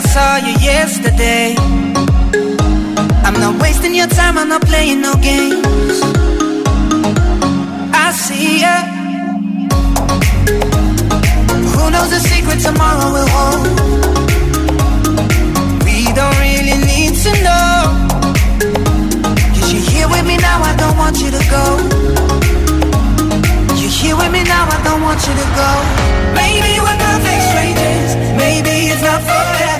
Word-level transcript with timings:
I 0.00 0.02
saw 0.02 0.36
you 0.38 0.54
yesterday, 0.64 1.54
I'm 3.22 3.34
not 3.34 3.60
wasting 3.60 3.94
your 3.94 4.06
time, 4.06 4.38
I'm 4.38 4.48
not 4.48 4.62
playing 4.62 5.02
no 5.02 5.12
games. 5.16 6.00
I 7.92 8.08
see 8.24 8.62
ya. 8.64 8.76
Who 11.74 11.90
knows 11.90 12.08
the 12.16 12.20
secret 12.32 12.60
tomorrow 12.60 13.12
will 13.12 13.28
hold? 13.36 13.66
We 15.84 16.08
don't 16.16 16.38
really 16.48 16.78
need 16.92 17.12
to 17.24 17.32
know. 17.44 17.74
Cause 19.52 19.68
you're 19.70 19.84
here 19.92 20.08
with 20.08 20.24
me 20.24 20.38
now, 20.38 20.62
I 20.62 20.74
don't 20.80 20.96
want 20.96 21.20
you 21.20 21.30
to 21.30 21.42
go. 21.56 21.64
You're 23.76 23.96
here 24.00 24.16
with 24.16 24.32
me 24.32 24.44
now, 24.44 24.64
I 24.64 24.80
don't 24.82 25.02
want 25.02 25.20
you 25.28 25.34
to 25.42 25.46
go. 25.60 25.70
Maybe 26.40 26.80
we're 26.80 27.00
perfect 27.04 27.42
strangers. 27.52 28.10
Maybe 28.40 28.88
it's 28.88 29.02
not 29.02 29.20
forever. 29.28 29.79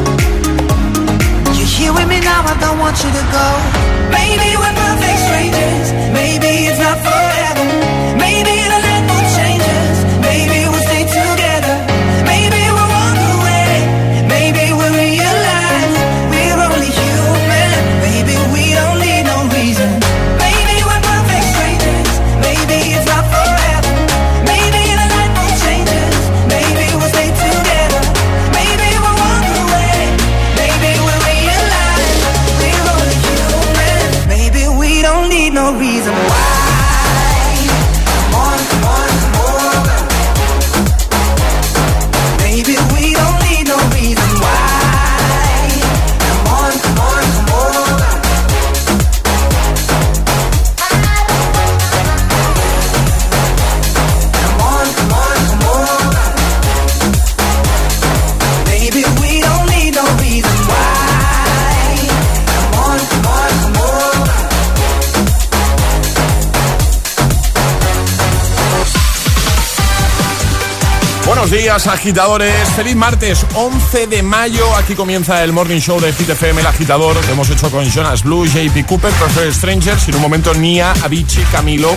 You're 1.91 1.99
with 1.99 2.07
me 2.07 2.21
now, 2.21 2.41
I 2.45 2.57
don't 2.57 2.79
want 2.79 2.95
you 3.03 3.11
to 3.11 3.23
go. 3.35 3.47
Maybe 4.15 4.55
we're 4.55 4.75
perfect 4.79 5.19
strangers. 5.27 5.91
Maybe 6.15 6.67
it's 6.71 6.79
not 6.79 6.97
forever. 7.03 7.40
Buenos 71.51 71.65
días, 71.65 71.87
agitadores. 71.87 72.69
Feliz 72.77 72.95
martes, 72.95 73.45
11 73.55 74.07
de 74.07 74.23
mayo. 74.23 74.73
Aquí 74.77 74.95
comienza 74.95 75.43
el 75.43 75.51
Morning 75.51 75.81
Show 75.81 75.99
de 75.99 76.13
Hit 76.13 76.29
FM, 76.29 76.61
el 76.61 76.67
agitador. 76.67 77.19
que 77.19 77.33
hemos 77.33 77.49
hecho 77.49 77.69
con 77.69 77.83
Jonas 77.89 78.23
Blue, 78.23 78.45
JP 78.45 78.85
Cooper, 78.87 79.11
Prefer 79.11 79.53
Strangers. 79.53 80.07
En 80.07 80.15
un 80.15 80.21
momento, 80.21 80.53
Nia, 80.53 80.93
Avicii, 81.03 81.43
Camilo, 81.51 81.93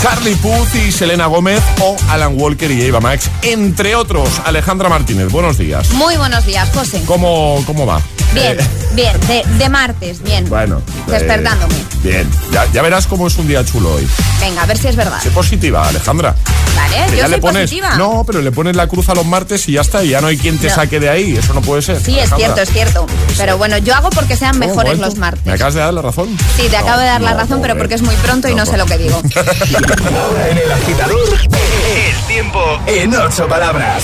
Charlie 0.00 0.36
Puth 0.36 0.76
y 0.76 0.92
Selena 0.92 1.26
Gómez 1.26 1.60
o 1.80 1.96
Alan 2.10 2.40
Walker 2.40 2.70
y 2.70 2.80
Eva 2.80 3.00
Max, 3.00 3.28
entre 3.42 3.96
otros. 3.96 4.40
Alejandra 4.44 4.88
Martínez, 4.88 5.32
buenos 5.32 5.58
días. 5.58 5.90
Muy 5.94 6.16
buenos 6.16 6.46
días, 6.46 6.70
José. 6.72 7.02
¿Cómo, 7.04 7.60
cómo 7.66 7.84
va? 7.84 8.00
Bien, 8.34 8.58
Eh, 8.58 8.64
bien, 8.94 9.20
de, 9.26 9.42
de 9.58 9.68
martes, 9.68 10.22
bien. 10.22 10.48
Bueno. 10.48 10.80
eh, 11.08 11.10
Despertándome. 11.10 11.74
bien, 12.02 12.28
ya, 12.50 12.66
ya 12.72 12.82
verás 12.82 13.06
cómo 13.06 13.26
es 13.26 13.36
un 13.36 13.46
día 13.48 13.64
chulo 13.64 13.94
hoy. 13.94 14.06
Venga, 14.40 14.62
a 14.62 14.66
ver 14.66 14.78
si 14.78 14.88
es 14.88 14.96
verdad. 14.96 15.20
Sé 15.22 15.30
positiva, 15.30 15.86
Alejandra. 15.88 16.34
Vale, 16.74 16.96
Que 17.10 17.10
yo 17.12 17.16
ya 17.18 17.22
soy 17.24 17.30
le 17.32 17.38
pones, 17.38 17.62
positiva. 17.62 17.94
No, 17.96 18.24
pero 18.26 18.40
le 18.40 18.50
pones 18.50 18.74
la 18.76 18.86
cruz 18.86 19.08
a 19.10 19.14
los 19.14 19.26
martes 19.26 19.68
y 19.68 19.72
ya 19.72 19.82
está, 19.82 20.02
y 20.02 20.08
ya 20.10 20.20
no 20.20 20.28
hay 20.28 20.38
quien 20.38 20.58
te 20.58 20.68
No. 20.68 20.74
saque 20.74 20.98
de 21.00 21.10
ahí. 21.10 21.36
Eso 21.36 21.52
no 21.54 21.60
puede 21.60 21.82
ser. 21.82 22.00
Sí, 22.02 22.18
es 22.18 22.30
cierto, 22.34 22.60
es 22.62 22.70
cierto. 22.70 23.06
Pero 23.36 23.58
bueno, 23.58 23.76
yo 23.78 23.94
hago 23.94 24.08
porque 24.10 24.36
sean 24.36 24.58
mejores 24.58 24.98
los 24.98 25.16
martes. 25.16 25.44
¿Me 25.44 25.52
acabas 25.52 25.74
de 25.74 25.80
dar 25.80 25.92
la 25.94 26.02
razón? 26.02 26.36
Sí, 26.56 26.62
te 26.68 26.70
No, 26.72 26.78
acabo 26.78 27.00
de 27.00 27.06
dar 27.06 27.20
la 27.20 27.30
no, 27.32 27.36
razón, 27.36 27.60
pero 27.60 27.74
joder. 27.74 27.78
porque 27.78 27.94
es 27.96 28.02
muy 28.02 28.14
pronto 28.16 28.48
y 28.48 28.54
no, 28.54 28.64
sé 28.66 28.76
lo 28.78 28.86
que 28.86 28.98
digo. 28.98 29.16
Ahora 29.16 30.48
en 30.50 30.58
el 30.58 30.72
agitador, 30.72 31.38
el 31.42 32.26
tiempo 32.26 32.60
en 32.86 33.14
ocho 33.14 33.46
palabras. 33.46 34.02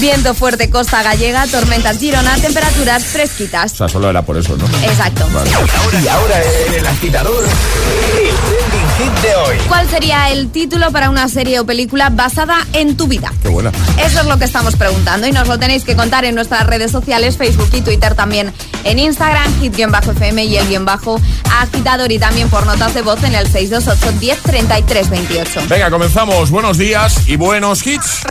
Viento 0.00 0.34
fuerte 0.34 0.68
costa 0.68 1.02
gallega, 1.02 1.46
tormentas 1.46 1.98
Girona, 1.98 2.36
temperaturas 2.36 3.04
fresquitas. 3.04 3.72
O 3.72 3.76
sea, 3.76 3.88
solo 3.88 4.10
era 4.10 4.22
por 4.22 4.36
eso, 4.36 4.56
¿no? 4.56 4.66
Exacto. 4.82 5.26
Y 6.02 6.08
ahora 6.08 6.42
en 6.66 6.74
el 6.74 6.86
agitador, 6.86 7.44
hit 8.98 9.12
de 9.22 9.34
hoy. 9.36 9.56
¿Cuál 9.68 9.88
sería 9.88 10.30
el 10.30 10.50
título 10.50 10.90
para 10.90 11.10
una 11.10 11.28
serie 11.28 11.60
o 11.60 11.66
película 11.66 12.10
basada 12.10 12.58
en 12.72 12.96
tu 12.96 13.06
vida? 13.06 13.32
Qué 13.42 13.48
buena. 13.48 13.70
Eso 13.98 14.20
es 14.20 14.26
lo 14.26 14.38
que 14.38 14.44
estamos 14.44 14.76
preguntando 14.76 15.26
y 15.26 15.32
nos 15.32 15.48
lo 15.48 15.58
tenéis 15.58 15.84
que 15.84 15.96
contar 15.96 16.24
en 16.24 16.34
nuestras 16.34 16.66
redes 16.66 16.90
sociales, 16.90 17.36
Facebook 17.36 17.68
y 17.72 17.80
Twitter 17.82 18.14
también 18.14 18.52
en 18.84 18.98
Instagram, 18.98 19.60
hit-fm 19.60 20.44
y 20.44 20.56
el 20.56 20.68
guion 20.68 20.84
bajo 20.84 21.20
agitador 21.60 22.10
y 22.12 22.18
también 22.18 22.48
por 22.48 22.66
notas 22.66 22.94
de 22.94 23.02
voz 23.02 23.22
en 23.24 23.34
el 23.34 23.46
628 23.46 24.18
10 24.18 24.42
33 24.42 25.10
28. 25.10 25.62
Venga, 25.68 25.90
comenzamos. 25.90 26.50
Buenos 26.50 26.78
días 26.78 27.26
y 27.26 27.36
buenos 27.36 27.86
hits. 27.86 28.22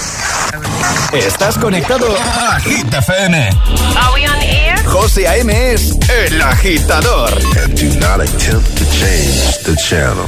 Estás 1.14 1.58
conectado 1.58 2.08
a 2.18 2.60
Hit 2.60 2.94
FM. 2.94 3.50
Are 3.98 4.14
we 4.14 4.28
on 4.28 4.42
air? 4.42 4.84
José 4.86 5.28
A.M. 5.28 5.74
es 5.74 5.98
el 6.10 6.42
agitador. 6.42 7.32
and 7.58 7.76
do 7.78 8.00
not 8.00 8.20
attempt 8.22 8.78
to 8.78 8.86
change 8.92 9.64
the 9.64 9.76
channel. 9.76 10.28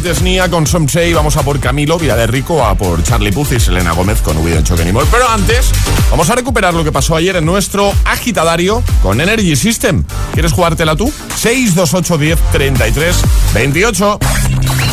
antes 0.00 0.22
Nia 0.22 0.48
con 0.48 0.66
Some 0.66 0.88
Say, 0.88 1.12
vamos 1.12 1.36
a 1.36 1.42
por 1.42 1.60
Camilo, 1.60 1.98
Vía 1.98 2.16
de 2.16 2.26
Rico, 2.26 2.64
a 2.64 2.74
por 2.74 3.02
Charlie 3.02 3.32
Puth 3.32 3.52
y 3.52 3.60
Selena 3.60 3.92
Gómez 3.92 4.22
con 4.22 4.34
Hubiera 4.38 4.60
hecho 4.60 4.74
que 4.74 4.82
ni. 4.82 4.92
Pero 4.92 5.28
antes, 5.28 5.70
vamos 6.10 6.30
a 6.30 6.34
recuperar 6.36 6.72
lo 6.72 6.82
que 6.84 6.90
pasó 6.90 7.16
ayer 7.16 7.36
en 7.36 7.44
nuestro 7.44 7.92
agitadario 8.06 8.82
con 9.02 9.20
Energy 9.20 9.56
System. 9.56 10.02
¿Quieres 10.32 10.52
jugártela 10.52 10.96
tú? 10.96 11.12
628 11.36 12.16
10 12.16 12.38
33 12.50 13.16
28. 13.52 14.18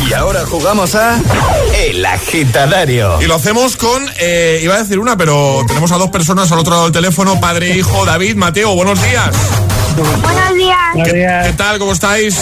Y 0.09 0.13
ahora 0.13 0.45
jugamos 0.45 0.93
a 0.95 1.21
El 1.87 2.05
Agitadario. 2.05 3.21
Y 3.21 3.27
lo 3.27 3.35
hacemos 3.35 3.77
con, 3.77 4.05
eh, 4.19 4.59
iba 4.61 4.75
a 4.75 4.79
decir 4.79 4.99
una, 4.99 5.15
pero 5.15 5.61
tenemos 5.69 5.89
a 5.93 5.97
dos 5.97 6.09
personas 6.09 6.51
al 6.51 6.59
otro 6.59 6.71
lado 6.71 6.83
del 6.83 6.93
teléfono, 6.93 7.39
padre 7.39 7.69
hijo, 7.77 8.05
David, 8.05 8.35
Mateo, 8.35 8.75
buenos 8.75 9.01
días. 9.01 9.33
Buenos 9.95 10.53
días. 10.53 10.77
¿Qué, 10.95 11.11
qué 11.45 11.53
tal? 11.55 11.79
¿Cómo 11.79 11.93
estáis? 11.93 12.41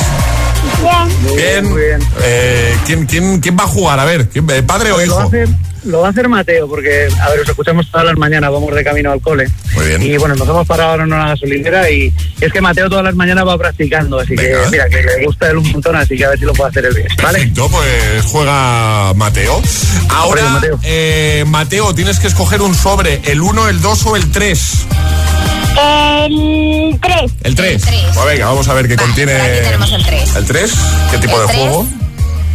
Bien. 1.36 1.76
Bien. 1.76 2.00
Eh, 2.22 2.76
¿quién, 2.86 3.06
quién, 3.06 3.40
quién 3.40 3.58
va 3.58 3.64
a 3.64 3.68
jugar? 3.68 4.00
A 4.00 4.06
ver, 4.06 4.30
¿quién- 4.30 4.50
eh, 4.50 4.64
¿padre 4.64 4.92
o 4.92 4.98
Lo 4.98 4.98
va, 4.98 5.02
a 5.02 5.06
hijo? 5.06 5.20
hacer, 5.28 5.50
lo 5.84 6.02
va 6.02 6.08
a 6.08 6.12
hacer 6.12 6.30
Mateo, 6.30 6.68
porque, 6.68 7.08
a 7.22 7.30
ver, 7.30 7.40
os 7.42 7.50
escuchamos 7.50 7.90
todas 7.92 8.06
las 8.06 8.18
mañanas, 8.18 8.52
vamos 8.52 8.74
de 8.74 8.84
camino 8.84 9.12
al 9.12 9.22
cole. 9.22 9.48
Muy 9.74 9.86
bien. 9.88 10.02
Y 10.04 10.18
bueno, 10.18 10.36
nos 10.36 10.48
hemos 10.48 10.68
parado 10.68 10.92
ahora 10.92 11.04
en 11.04 11.14
una 11.14 11.28
gasolinera 11.30 11.90
y 11.90 12.14
es 12.40 12.52
que 12.54 12.62
Mateo 12.62 12.90
todas 12.90 13.04
las 13.04 13.16
mañanas 13.16 13.46
va 13.48 13.58
practicando, 13.58 14.20
así 14.20 14.36
Venga. 14.36 14.64
que 14.66 14.70
mira, 14.72 14.90
que 14.90 15.02
le 15.04 15.26
gusta 15.26 15.50
él 15.50 15.58
un 15.58 15.72
montón, 15.72 15.96
así 15.96 16.16
que 16.16 16.26
a 16.26 16.30
ver 16.30 16.40
si 16.40 16.46
lo 16.46 16.54
puede 16.54 16.70
hacer 16.70 16.86
él 16.86 16.94
bien. 16.96 17.08
¿Vale? 17.22 17.40
Perfecto, 17.40 17.70
pues 17.70 18.26
juega 18.26 19.14
Mateo. 19.16 19.62
Ahora, 20.10 20.50
Mateo. 20.50 20.80
eh, 20.84 21.44
Mateo, 21.48 21.94
tienes 21.96 22.20
que 22.20 22.28
escoger 22.28 22.62
un 22.62 22.74
sobre, 22.76 23.22
el 23.26 23.42
1, 23.42 23.70
el 23.70 23.82
2 23.82 24.06
o 24.06 24.16
el 24.16 24.32
3. 24.32 24.86
El 25.78 27.00
3. 27.02 27.32
El 27.44 27.56
3. 27.56 27.74
El 27.74 27.82
tres. 27.82 27.84
Pues 28.14 28.26
venga, 28.26 28.46
vamos 28.48 28.68
a 28.68 28.74
ver 28.74 28.88
qué 28.88 28.96
Vale, 28.96 29.08
contiene. 29.08 29.34
aquí 29.34 29.64
tenemos 29.64 29.92
el 29.92 30.06
tres. 30.06 30.36
¿El 30.36 30.46
3? 30.46 30.72
¿Qué 31.12 31.18
tipo 31.18 31.36
El 31.42 31.48
de 31.48 31.54
tres. 31.54 31.60
juego? 31.68 31.88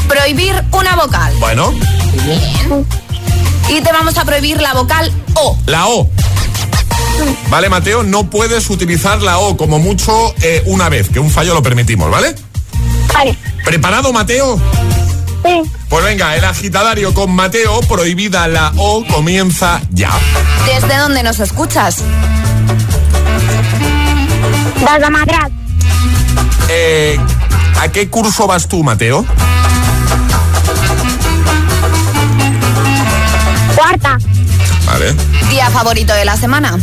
Prohibir 0.09 0.65
una 0.73 0.97
vocal. 0.97 1.33
Bueno, 1.39 1.73
Bien. 2.25 2.87
Y 3.69 3.81
te 3.81 3.93
vamos 3.93 4.17
a 4.19 4.25
prohibir 4.25 4.61
la 4.61 4.73
vocal 4.75 5.13
O. 5.35 5.57
la 5.67 5.87
O. 5.87 6.09
Vale, 7.51 7.69
Mateo, 7.69 8.03
no 8.03 8.29
puedes 8.31 8.69
utilizar 8.71 9.21
la 9.23 9.39
O 9.39 9.57
como 9.57 9.79
mucho 9.79 10.35
eh, 10.43 10.63
una 10.67 10.89
vez, 10.89 11.09
que 11.11 11.21
un 11.21 11.31
fallo 11.31 11.55
lo 11.55 11.63
permitimos, 11.63 12.11
¿vale? 12.11 12.35
Vale. 13.15 13.37
¿Preparado, 13.65 14.13
Mateo? 14.13 14.59
Sí. 15.45 15.63
Pues 15.89 16.05
venga, 16.05 16.35
el 16.37 16.45
agitadario 16.45 17.13
con 17.15 17.31
Mateo, 17.33 17.81
prohibida 17.83 18.49
la 18.49 18.73
O, 18.77 19.05
comienza 19.07 19.81
ya. 19.91 20.11
¿Desde 20.67 20.97
dónde 20.97 21.23
nos 21.23 21.39
escuchas? 21.41 21.97
Desde 24.81 25.11
Madrid. 25.11 25.35
Eh, 26.69 27.19
¿A 27.81 27.89
qué 27.89 28.09
curso 28.09 28.47
vas 28.47 28.69
tú, 28.69 28.83
Mateo? 28.83 29.25
Cuarta. 33.75 34.19
Vale. 34.87 35.15
Día 35.49 35.71
favorito 35.71 36.13
de 36.15 36.25
la 36.25 36.37
semana. 36.37 36.79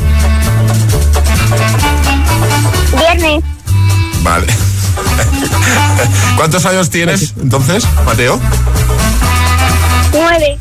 Viernes. 2.98 3.44
Vale. 4.22 4.48
¿Cuántos 6.36 6.66
años 6.66 6.90
tienes 6.90 7.34
entonces, 7.42 7.86
Mateo? 8.06 8.40
Nueve. 10.14 10.58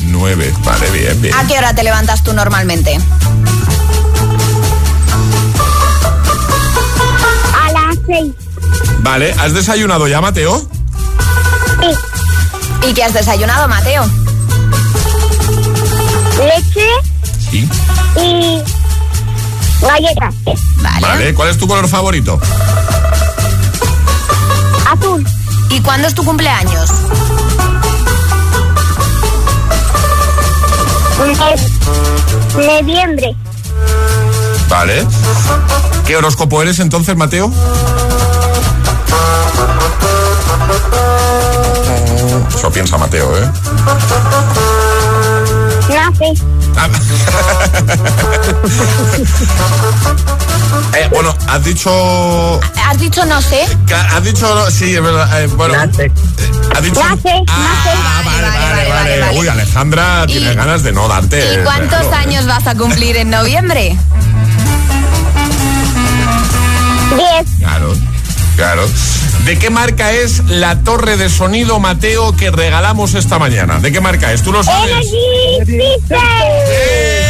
Nueve. 0.00 0.52
Vale, 0.64 0.90
bien, 0.90 1.20
bien. 1.20 1.34
¿A 1.34 1.46
qué 1.46 1.58
hora 1.58 1.74
te 1.74 1.82
levantas 1.82 2.22
tú 2.22 2.32
normalmente? 2.32 2.98
Seis. 8.06 8.32
Vale, 9.00 9.34
¿has 9.38 9.52
desayunado 9.54 10.06
ya, 10.08 10.20
Mateo? 10.20 10.58
Sí. 11.80 12.88
¿Y 12.88 12.94
qué 12.94 13.04
has 13.04 13.14
desayunado, 13.14 13.68
Mateo? 13.68 14.04
Leche 16.38 16.86
Sí. 17.50 17.68
y 18.16 18.62
galletas. 19.80 20.34
Vale. 20.76 21.00
Vale, 21.00 21.34
¿cuál 21.34 21.48
es 21.50 21.58
tu 21.58 21.66
color 21.66 21.88
favorito? 21.88 22.38
Azul. 24.90 25.26
¿Y 25.70 25.80
cuándo 25.80 26.08
es 26.08 26.14
tu 26.14 26.24
cumpleaños? 26.24 26.90
Ne- 31.26 32.66
Noviembre. 32.66 33.36
Vale. 34.68 35.06
¿Qué 36.06 36.16
horóscopo 36.16 36.60
eres 36.62 36.78
entonces, 36.80 37.16
Mateo? 37.16 37.50
Eso 42.54 42.70
piensa 42.70 42.98
Mateo, 42.98 43.36
¿eh? 43.38 43.50
Nace. 45.88 46.32
Ah. 46.76 46.88
Eh, 50.96 51.08
bueno, 51.10 51.34
has 51.48 51.64
dicho... 51.64 52.60
Has 52.88 52.98
dicho 52.98 53.24
no 53.24 53.40
sé. 53.42 53.62
Has 54.12 54.22
dicho... 54.22 54.70
Sí, 54.70 54.94
es 54.94 55.02
verdad. 55.02 55.42
eh, 55.42 55.46
bueno, 55.48 55.74
Nace. 55.74 56.04
eh, 56.06 56.12
has 56.74 56.82
dicho... 56.82 57.00
Nace, 57.02 57.42
Ah, 57.48 57.82
nace. 57.84 57.96
vale, 58.24 58.30
vale, 58.30 58.50
Vale, 58.50 58.68
vale. 58.70 58.90
vale, 58.90 59.20
vale. 59.20 59.38
Uy, 59.38 59.48
Alejandra 59.48 60.26
tiene 60.26 60.52
Y- 60.52 60.54
ganas 60.54 60.82
de 60.84 60.92
no 60.92 61.08
darte... 61.08 61.54
¿Y 61.54 61.64
cuántos 61.64 61.98
regalo, 61.98 62.12
¿eh? 62.16 62.18
años 62.20 62.46
vas 62.46 62.66
a 62.68 62.74
cumplir 62.76 63.16
en 63.16 63.30
noviembre? 63.30 63.96
Diez. 67.16 67.46
Claro, 67.58 67.94
claro. 68.56 68.88
¿De 69.44 69.58
qué 69.58 69.68
marca 69.70 70.12
es 70.12 70.42
la 70.46 70.80
torre 70.80 71.16
de 71.16 71.28
sonido, 71.28 71.78
Mateo, 71.78 72.34
que 72.36 72.50
regalamos 72.50 73.14
esta 73.14 73.38
mañana? 73.38 73.78
¿De 73.78 73.92
qué 73.92 74.00
marca 74.00 74.32
es? 74.32 74.42
¿Tú 74.42 74.52
lo 74.52 74.64
sabes? 74.64 74.90
Energy 74.90 75.76
System. 75.76 76.18
¡Eh! 76.18 77.26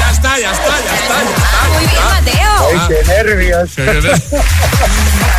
Ya 0.00 0.10
está, 0.10 0.38
ya 0.40 0.52
está, 0.52 0.66
ya 0.66 0.94
está, 0.94 1.22
ya 1.22 1.30
está. 1.30 1.68
Muy 1.72 1.86
bien, 1.86 2.04
Mateo. 2.10 2.80
Ay, 2.80 2.88
qué 2.88 3.08
nervios. 3.12 3.70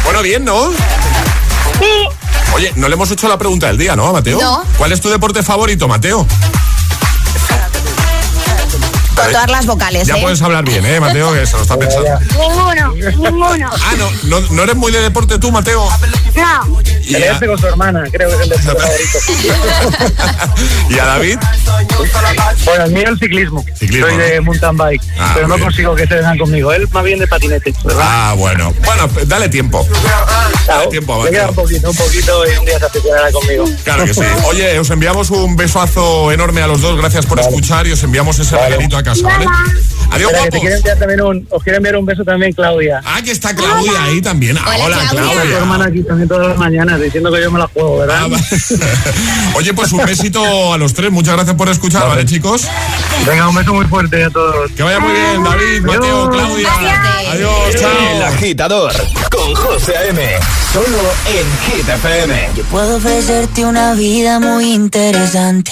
bueno, 0.05 0.21
bien, 0.21 0.45
¿no? 0.45 0.71
Sí. 0.71 2.07
Oye, 2.55 2.71
no 2.75 2.87
le 2.87 2.93
hemos 2.93 3.11
hecho 3.11 3.27
la 3.27 3.37
pregunta 3.37 3.67
del 3.67 3.77
día, 3.77 3.95
¿no, 3.95 4.07
a 4.07 4.13
Mateo? 4.13 4.39
No. 4.39 4.63
¿Cuál 4.77 4.91
es 4.91 5.01
tu 5.01 5.09
deporte 5.09 5.43
favorito, 5.43 5.87
Mateo? 5.87 6.25
Con 9.23 9.31
todas 9.33 9.49
las 9.51 9.65
vocales, 9.65 10.07
Ya 10.07 10.17
¿eh? 10.17 10.21
puedes 10.21 10.41
hablar 10.41 10.63
bien, 10.65 10.85
¿eh, 10.85 10.99
Mateo? 10.99 11.33
Que 11.33 11.45
se 11.45 11.55
lo 11.55 11.61
está 11.63 11.77
pensando. 11.77 12.09
Ninguno. 12.39 12.93
Ninguno. 13.17 13.69
Ah, 13.71 13.93
no, 13.97 14.11
no, 14.39 14.47
no 14.49 14.63
eres 14.63 14.75
muy 14.75 14.91
de 14.91 15.01
deporte 15.01 15.39
tú, 15.39 15.51
Mateo. 15.51 15.87
No. 16.35 16.81
Y 17.03 17.15
a, 17.15 17.37
con 17.39 17.57
su 17.57 17.67
hermana, 17.67 18.03
creo 18.11 18.29
que 18.29 18.35
es 18.35 18.41
el 18.41 18.49
deporte 18.49 18.81
favorito. 18.81 19.19
y 20.89 20.99
a 20.99 21.05
David. 21.05 21.37
Bueno, 22.65 22.83
el 22.85 22.91
mío 22.91 23.03
es 23.03 23.09
el 23.09 23.19
ciclismo. 23.19 23.65
Ciclismo, 23.77 24.07
Soy 24.07 24.17
¿no? 24.17 24.23
de 24.23 24.41
mountain 24.41 24.77
bike, 24.77 25.01
Ah, 25.19 25.31
pero 25.35 25.47
no 25.47 25.55
bien. 25.55 25.65
consigo 25.67 25.95
que 25.95 26.07
se 26.07 26.15
vengan 26.15 26.37
conmigo. 26.37 26.71
Él 26.73 26.87
más 26.91 27.03
bien 27.03 27.19
de 27.19 27.27
patinete, 27.27 27.73
¿verdad? 27.83 28.01
Ah, 28.05 28.33
bueno. 28.37 28.73
Bueno, 28.85 29.09
dale 29.27 29.49
tiempo. 29.49 29.85
Tiempo, 30.89 31.23
queda 31.23 31.31
Mateo. 31.31 31.49
un 31.49 31.55
poquito, 31.55 31.89
un 31.89 31.95
poquito 31.95 32.43
y 32.47 32.57
un 32.57 32.65
día 32.65 32.79
se 32.79 32.85
aficionará 32.85 33.31
conmigo. 33.31 33.65
Claro 33.83 34.05
que 34.05 34.13
sí. 34.13 34.21
Oye, 34.45 34.79
os 34.79 34.89
enviamos 34.89 35.29
un 35.29 35.55
besazo 35.55 36.31
enorme 36.31 36.61
a 36.61 36.67
los 36.67 36.81
dos. 36.81 36.97
Gracias 36.97 37.25
por 37.25 37.39
escuchar 37.39 37.87
y 37.87 37.91
os 37.91 38.03
enviamos 38.03 38.39
ese 38.39 38.57
regalito 38.57 38.97
a 38.97 39.03
casa, 39.03 39.27
¿vale? 39.27 39.45
Adiós, 40.13 40.31
Espera, 40.31 40.43
que 40.45 40.51
te 40.51 40.57
guapos. 40.57 40.59
quiero 40.61 40.75
enviar 40.77 40.97
también 40.99 41.21
un, 41.21 41.47
os 41.49 41.63
quiero 41.63 41.77
enviar 41.77 41.95
un 41.97 42.05
beso 42.05 42.23
también, 42.23 42.53
Claudia. 42.53 43.01
Ah, 43.03 43.21
que 43.23 43.31
está 43.31 43.55
Claudia 43.55 44.03
ahí 44.03 44.21
también. 44.21 44.57
Ah, 44.57 44.63
Hola, 44.75 44.85
Hola, 44.85 44.97
Claudia. 45.09 45.31
Tu 45.31 45.35
Claudia. 45.37 45.57
hermana 45.57 45.85
aquí 45.85 46.03
también 46.03 46.27
todas 46.29 46.47
las 46.49 46.57
mañanas 46.57 47.01
diciendo 47.01 47.31
que 47.31 47.41
yo 47.41 47.51
me 47.51 47.59
la 47.59 47.67
juego, 47.67 47.97
¿verdad? 47.99 48.27
Ah. 48.31 49.53
Oye, 49.55 49.73
pues 49.73 49.91
un 49.91 50.05
besito 50.05 50.73
a 50.73 50.77
los 50.77 50.93
tres. 50.93 51.11
Muchas 51.11 51.33
gracias 51.35 51.55
por 51.55 51.69
escuchar, 51.69 52.07
¿vale, 52.07 52.25
chicos? 52.25 52.63
Venga, 53.25 53.47
un 53.49 53.55
beso 53.55 53.73
muy 53.73 53.85
fuerte 53.85 54.23
a 54.23 54.29
todos. 54.29 54.71
Que 54.71 54.83
vaya 54.83 54.99
muy 54.99 55.11
bien, 55.13 55.43
David, 55.43 55.81
Mateo, 55.81 56.27
Adiós. 56.27 56.29
Claudia. 56.29 56.73
Adiós. 56.73 57.31
Adiós, 57.33 57.75
El 57.75 57.79
chao. 57.81 58.23
Agitador 58.27 58.93
con 59.31 59.55
José 59.55 59.97
A.M. 59.97 60.21
Solo 60.71 60.97
en 61.27 61.73
Hit 61.77 61.89
FM. 61.89 62.49
Puedo 62.71 62.97
ofrecerte 62.97 63.65
una 63.65 63.93
vida 63.93 64.39
muy 64.39 64.73
interesante. 64.73 65.71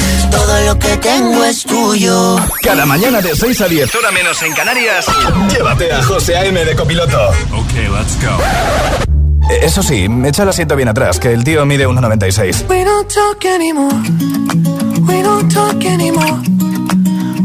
todo 0.31 0.61
lo 0.65 0.79
que 0.79 0.97
tengo 0.97 1.43
es 1.45 1.63
tuyo. 1.63 2.37
Cada 2.63 2.85
mañana 2.85 3.21
de 3.21 3.35
6 3.35 3.61
a 3.61 3.67
10, 3.67 3.95
hora 3.95 4.11
menos 4.11 4.41
en 4.41 4.53
Canarias, 4.53 5.05
llévate 5.49 5.91
a 5.91 6.01
José 6.03 6.35
A.M. 6.37 6.65
de 6.65 6.75
copiloto. 6.75 7.29
Ok, 7.29 7.73
let's 7.91 8.17
go. 8.21 8.37
Eso 9.61 9.83
sí, 9.83 10.07
echa 10.25 10.43
el 10.43 10.49
asiento 10.49 10.75
bien 10.75 10.87
atrás, 10.87 11.19
que 11.19 11.31
el 11.33 11.43
tío 11.43 11.65
mide 11.65 11.87
1,96. 11.87 12.65
We 12.69 12.83
don't 12.83 13.07
talk 13.13 13.45
anymore. 13.45 13.95
We 15.07 15.21
don't 15.21 15.53
talk 15.53 15.83
anymore. 15.83 16.39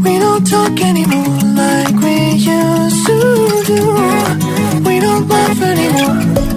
We 0.03 0.19
don't 0.19 0.49
talk 0.49 0.79
anymore 0.81 1.27
like 1.55 1.95
we 2.01 2.35
used 2.37 3.05
to 3.07 3.63
do. 3.67 3.93
We 4.83 4.99
don't 4.99 5.27
laugh 5.27 5.61
anymore. 5.61 6.56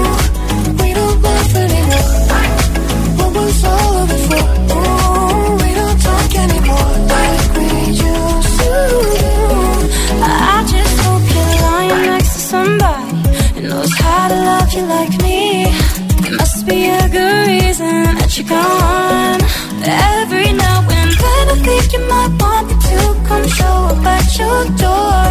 Your 24.43 24.61
door. 24.85 25.23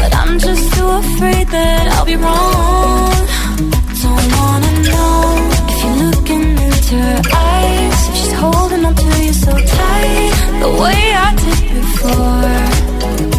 But 0.00 0.10
I'm 0.20 0.34
just 0.38 0.64
too 0.74 0.88
afraid 1.02 1.46
that 1.56 1.84
I'll 1.94 2.08
be 2.12 2.16
wrong. 2.24 3.14
Don't 4.04 4.28
wanna 4.38 4.72
know 4.90 5.16
if 5.70 5.76
you're 5.82 6.00
looking 6.10 6.44
into 6.66 6.96
her 7.08 7.22
eyes. 7.52 7.98
If 8.10 8.14
she's 8.18 8.34
holding 8.42 8.82
on 8.88 8.94
to 8.94 9.08
you 9.26 9.32
so 9.46 9.52
tight, 9.78 10.32
the 10.64 10.70
way 10.82 11.00
I 11.26 11.28
did 11.44 11.60
before. 11.78 12.54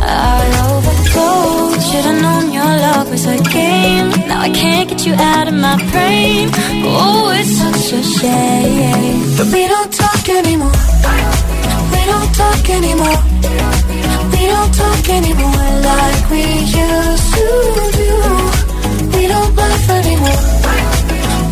I 0.07 0.43
overdosed. 0.69 1.83
Should've 1.89 2.21
known 2.25 2.45
your 2.57 2.71
love 2.87 3.07
was 3.11 3.25
a 3.35 3.37
game. 3.59 4.07
Now 4.29 4.41
I 4.47 4.49
can't 4.61 4.87
get 4.89 5.01
you 5.07 5.13
out 5.33 5.47
of 5.51 5.55
my 5.67 5.77
brain. 5.91 6.49
Oh, 6.87 7.31
it's 7.39 7.53
such 7.61 7.85
a 7.99 8.01
shame. 8.17 9.17
But 9.37 9.47
we 9.53 9.61
don't 9.73 9.91
talk 10.03 10.23
anymore. 10.39 10.75
We 11.93 12.01
don't 12.11 12.31
talk 12.41 12.63
anymore. 12.79 13.19
We 14.65 14.71
don't 14.71 14.77
talk 14.79 15.09
anymore 15.09 15.69
like 15.91 16.29
we 16.31 16.41
used 16.41 17.33
to 17.35 17.45
do. 18.01 18.13
We 19.15 19.27
don't 19.27 19.55
laugh 19.55 19.89
anymore. 19.91 20.41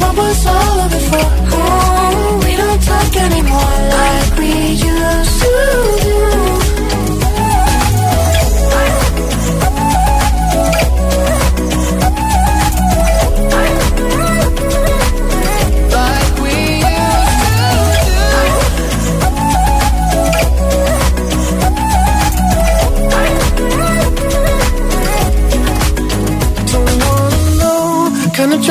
What 0.02 0.17
was 0.17 0.47
all 0.47 0.80
of 0.80 0.93
it 0.93 1.06
for? 1.12 1.26
Oh, 1.54 2.41
we 2.43 2.56
don't 2.56 2.82
talk 2.82 3.15
anymore 3.15 3.78
like 3.97 4.38
we 4.39 4.52
used 4.71 5.41
to 5.41 5.99
do. 5.99 6.02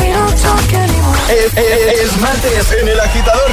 We 0.00 0.06
don't 0.12 0.36
talk 0.42 0.72
anymore. 0.74 1.20
Es, 1.30 1.56
es- 1.56 2.00
es 2.00 2.16
martes 2.20 2.72
en 2.80 2.88
el 2.88 3.00
agitador 3.00 3.52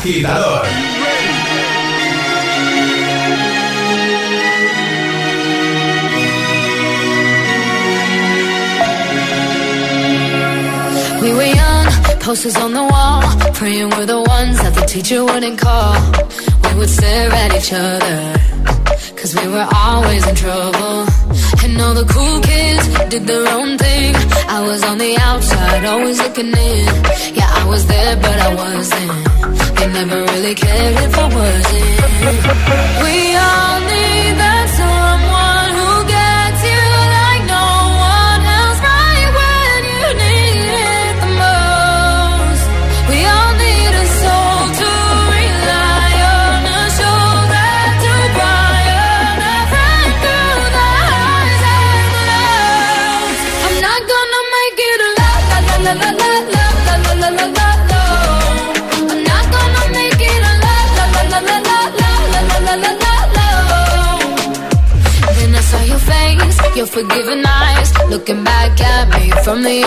agitador. 0.00 0.62
We 11.20 11.34
were 11.34 11.42
young, 11.42 11.86
posters 12.20 12.56
on 12.56 12.72
the 12.72 12.82
wall, 12.82 13.22
praying 13.52 13.90
we're 13.90 14.06
the 14.06 14.22
ones 14.22 14.56
that 14.62 14.74
the 14.74 14.86
teacher 14.86 15.22
wouldn't 15.22 15.58
call. 15.58 15.99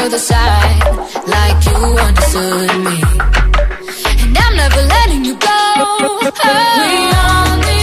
the 0.09 0.19
side 0.19 0.81
like 1.27 1.65
you 1.65 1.77
understood 2.07 2.71
me. 2.87 2.97
And 4.21 4.37
I'm 4.37 4.55
never 4.55 4.81
letting 4.81 5.23
you 5.23 5.35
go. 5.35 5.47
Oh. 5.49 6.31
We 6.79 6.91
only 7.31 7.82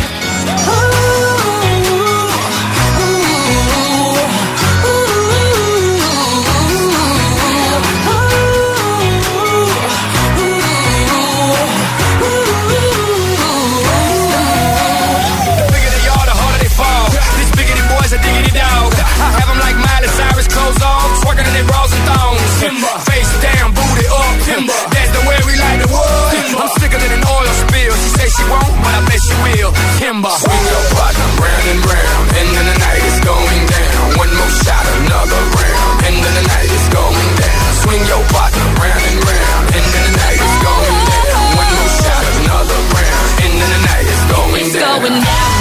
won't, 28.51 28.75
but 28.83 28.93
I 28.99 29.01
bet 29.07 29.21
you 29.31 29.37
will. 29.47 29.71
Kimba. 29.99 30.31
Swing 30.43 30.65
your 30.67 30.85
partner 30.99 31.29
round 31.39 31.65
and 31.71 31.81
round. 31.87 32.23
End 32.35 32.51
of 32.59 32.65
the 32.67 32.75
night 32.83 33.03
is 33.07 33.17
going 33.23 33.61
down. 33.71 34.19
One 34.19 34.31
more 34.35 34.53
shot, 34.63 34.85
another 34.99 35.41
round. 35.55 35.95
End 36.07 36.19
of 36.19 36.33
the 36.35 36.43
night 36.51 36.69
is 36.69 36.85
going 36.91 37.29
down. 37.39 37.59
Swing 37.81 38.03
your 38.11 38.23
partner 38.35 38.67
round 38.83 39.03
and 39.09 39.19
round. 39.23 39.63
End 39.77 39.87
of 39.87 40.01
the 40.05 40.13
night 40.19 40.39
is 40.43 40.55
going 40.67 40.99
down. 41.07 41.39
One 41.61 41.71
more 41.79 41.93
shot, 42.03 42.23
another 42.43 42.79
round. 42.91 43.27
End 43.45 43.55
of 43.55 43.69
the 43.71 43.81
night 43.87 44.07
is 44.11 44.23
going 44.31 44.61
it's 44.61 44.75
down. 44.75 44.99
going 44.99 45.17
down. 45.21 45.51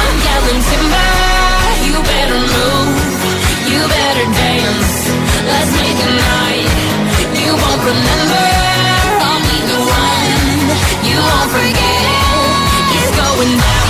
I'm 0.00 0.16
yelling 0.26 0.62
timber. 0.68 1.10
You 1.86 1.96
better 2.02 2.40
move. 2.42 2.90
You 3.70 3.80
better 3.86 4.26
dance. 4.34 4.92
Let's 5.46 5.72
make 5.78 6.00
a 6.00 6.10
night. 6.10 6.70
You 7.38 7.50
won't 7.54 7.82
remember. 7.86 8.46
I'll 9.26 9.42
be 9.46 9.58
the 9.70 9.80
one. 9.80 10.34
You 11.08 11.18
won't 11.18 11.50
forget 11.54 11.79
when 13.40 13.56
now 13.56 13.89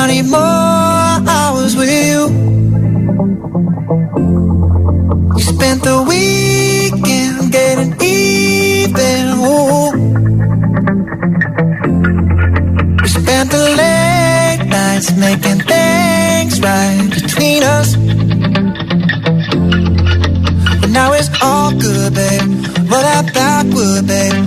I 0.00 0.06
need 0.06 0.30
more 0.30 1.28
hours 1.34 1.74
with 1.74 1.90
you. 1.90 2.28
We 5.34 5.42
spent 5.42 5.82
the 5.82 5.96
weekend 6.08 7.50
getting 7.50 7.92
even. 8.00 9.24
Ooh. 9.42 9.90
We 13.02 13.08
spent 13.08 13.50
the 13.50 13.64
late 13.80 14.62
nights 14.70 15.10
making 15.16 15.60
things 15.72 16.60
right 16.60 17.10
between 17.10 17.64
us. 17.64 17.96
But 20.80 20.90
now 20.90 21.12
it's 21.12 21.30
all 21.42 21.72
good, 21.72 22.14
babe. 22.14 22.48
Roll 22.88 23.02
that 23.02 23.34
backward, 23.34 24.06
babe, 24.06 24.46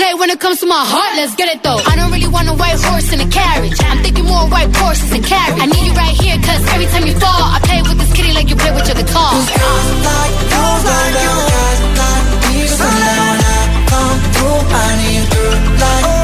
Play 0.00 0.14
when 0.14 0.30
it 0.30 0.40
comes 0.40 0.58
to 0.60 0.66
my 0.66 0.80
heart, 0.80 1.12
let's 1.20 1.36
get 1.36 1.54
it 1.54 1.62
though. 1.62 1.76
I 1.76 1.94
don't 1.94 2.10
really 2.10 2.32
want 2.32 2.48
a 2.48 2.54
white 2.54 2.80
horse 2.80 3.12
in 3.12 3.20
a 3.20 3.28
carriage. 3.28 3.76
I'm 3.84 4.02
thinking 4.02 4.24
more 4.24 4.48
white 4.48 4.74
horses 4.74 5.12
and 5.12 5.22
carriage. 5.22 5.60
I 5.60 5.66
need 5.66 5.84
you 5.84 5.92
right 5.92 6.16
here, 6.16 6.40
cause 6.40 6.62
every 6.72 6.86
time 6.86 7.04
you 7.04 7.12
fall, 7.20 7.42
I 7.52 7.60
play 7.60 7.82
with 7.82 7.98
this 8.00 8.10
kitty 8.16 8.32
like 8.32 8.48
you 8.48 8.56
play 8.56 8.72
with 8.72 8.88
your 8.88 8.96
guitar. 8.96 9.28
like 9.28 9.44
you, 10.56 10.64
like 10.88 11.16
you, 11.20 11.36
guys 11.52 11.80
like 12.00 12.26
me 12.48 12.64
sundown 12.80 13.28
when 13.28 13.44
I 13.44 13.60
come 13.92 14.18
through. 14.32 14.60
I 14.72 14.88
need 15.04 15.24
girl 15.36 15.58
like 15.84 16.19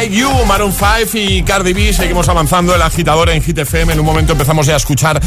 Like 0.00 0.16
You, 0.16 0.30
Maroon 0.46 0.72
5 0.72 1.10
y 1.12 1.42
Cardi 1.42 1.74
B. 1.74 1.92
Seguimos 1.92 2.26
avanzando 2.30 2.74
el 2.74 2.80
agitador 2.80 3.28
en 3.28 3.42
Hit 3.42 3.58
FM. 3.58 3.92
En 3.92 4.00
un 4.00 4.06
momento 4.06 4.32
empezamos 4.32 4.64
ya 4.64 4.72
a 4.72 4.76
escuchar 4.78 5.20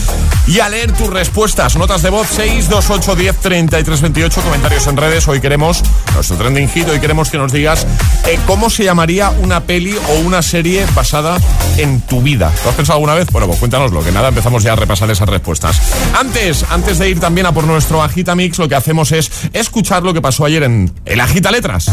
y 0.48 0.62
a 0.62 0.70
leer 0.70 0.92
tus 0.94 1.12
respuestas. 1.12 1.76
Notas 1.76 2.02
de 2.02 2.10
voz 2.10 2.28
628 2.30 3.16
10 3.16 3.38
33 3.38 4.02
28. 4.02 4.42
Comentarios 4.42 4.88
en 4.88 4.98
redes. 4.98 5.28
Hoy 5.28 5.40
queremos 5.42 5.84
nuestro 6.14 6.38
trending 6.38 6.70
hit. 6.70 6.88
Hoy 6.88 7.00
queremos 7.00 7.30
que 7.30 7.38
nos 7.38 7.52
digas 7.52 7.86
eh, 8.26 8.40
cómo 8.46 8.70
se 8.70 8.84
llamaría 8.84 9.30
una 9.42 9.62
peli 9.62 9.96
o 9.96 10.20
una 10.26 10.42
serie 10.42 10.86
basada 10.94 11.38
en 11.78 12.02
tu 12.02 12.22
vida. 12.22 12.52
¿Lo 12.64 12.70
has 12.70 12.76
pensado 12.76 12.98
alguna 12.98 13.16
vez? 13.16 13.28
Bueno, 13.32 13.48
pues 13.48 13.60
cuéntanoslo. 13.60 14.04
Que 14.04 14.12
nada, 14.12 14.30
empezamos 14.30 14.64
ya 14.64 14.74
a 14.74 14.76
repasar 14.76 15.10
esas 15.12 15.28
respuestas. 15.30 15.82
Antes, 16.20 16.66
antes 16.70 17.00
de 17.00 17.10
ir 17.10 17.20
también 17.20 17.48
a 17.48 17.52
por 17.52 17.66
nuestro 17.66 18.02
Agita 18.04 18.36
Mix, 18.36 18.58
lo 18.58 18.68
que 18.68 18.76
hacemos 18.76 19.12
es 19.12 19.32
escuchar 19.54 20.04
lo 20.04 20.14
que 20.14 20.22
pasó 20.22 20.46
ayer 20.46 20.64
en 20.64 20.94
el 21.06 21.20
Agita 21.20 21.52
Letras. 21.52 21.92